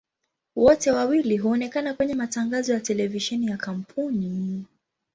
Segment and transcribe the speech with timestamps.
[0.55, 4.65] Wote wawili huonekana kwenye matangazo ya televisheni ya kampuni.